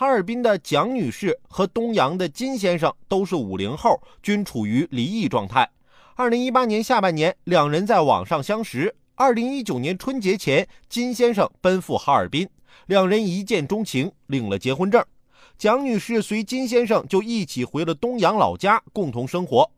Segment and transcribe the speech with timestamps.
[0.00, 5.68] 哈尔滨的蒋女士和东阳的金先生都是五零后，均处于离异状态。
[6.14, 8.96] 二零一八年下半年，两人在网上相识。
[9.14, 12.48] 二零一九年春节前，金先生奔赴哈尔滨，
[12.86, 15.04] 两人一见钟情，领了结婚证。
[15.58, 19.70] 蒋女士随金先生就一起回了东阳老家，共同生活。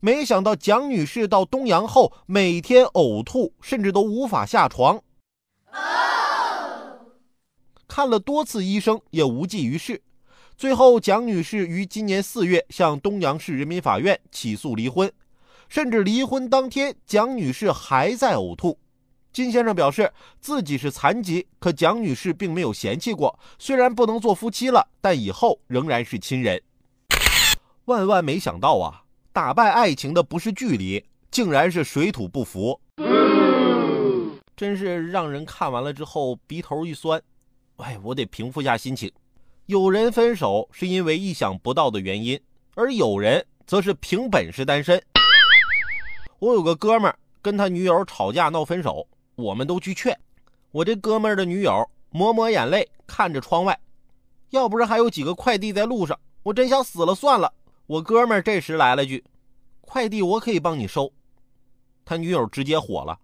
[0.00, 5.00] 没想到蒋女士到东阳后，每天呕吐，甚至都无法下床。
[7.94, 10.00] 看了多次医生也无济于事，
[10.56, 15.12] 最后蒋女士于今年四月向东阳市人民法院起诉离婚，
[15.68, 18.78] 甚至离婚当天，蒋女士还在呕吐。
[19.30, 26.62] 金先生表示自己是残疾，可蒋女士并没有嫌弃过，虽然不能做夫妻了，但以后仍然是亲人。
[27.84, 29.02] 万万没想到啊，
[29.34, 32.80] 打败爱情的不是距离，竟然是水土不服，
[34.56, 37.22] 真是让人看完了之后鼻头一酸。
[37.82, 39.10] 哎，我得平复下心情。
[39.66, 42.40] 有人分手是因为意想不到的原因，
[42.74, 45.02] 而有人则是凭本事单身。
[46.38, 50.16] 我有个哥们儿跟他女友吵架闹分手，我们都去劝。
[50.70, 53.78] 我这哥们儿的女友抹抹眼泪，看着窗外，
[54.50, 57.52] 要不是还有几个快递在路上，我真想死了算了。
[57.86, 59.22] 我哥们儿这时来了句
[59.82, 61.12] ：“快递我可以帮你收。”
[62.04, 63.18] 他女友直接火了，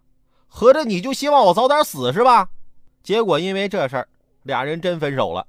[0.47, 2.49] 合着你就希望我早点死是吧？
[3.03, 4.07] 结果因为这事儿。
[4.49, 5.45] 俩人真分手了。